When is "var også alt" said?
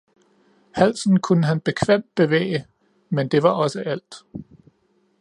3.43-4.15